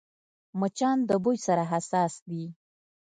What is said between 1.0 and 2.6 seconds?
د بوی سره حساس دي